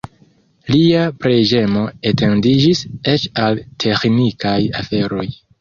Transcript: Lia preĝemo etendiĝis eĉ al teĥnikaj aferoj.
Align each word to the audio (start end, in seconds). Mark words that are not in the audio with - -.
Lia 0.75 1.01
preĝemo 1.25 1.83
etendiĝis 2.13 2.83
eĉ 3.15 3.29
al 3.45 3.63
teĥnikaj 3.85 4.59
aferoj. 4.83 5.33